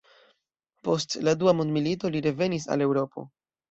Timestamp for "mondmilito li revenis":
1.61-2.71